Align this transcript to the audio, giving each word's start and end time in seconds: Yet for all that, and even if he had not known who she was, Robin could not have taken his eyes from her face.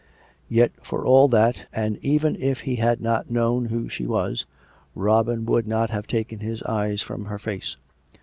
Yet 0.49 0.71
for 0.81 1.05
all 1.05 1.27
that, 1.27 1.69
and 1.71 1.99
even 2.01 2.35
if 2.37 2.61
he 2.61 2.77
had 2.77 3.01
not 3.01 3.29
known 3.29 3.65
who 3.65 3.87
she 3.87 4.07
was, 4.07 4.47
Robin 4.95 5.45
could 5.45 5.67
not 5.67 5.91
have 5.91 6.07
taken 6.07 6.39
his 6.39 6.63
eyes 6.63 7.03
from 7.03 7.25
her 7.25 7.37
face. 7.37 7.77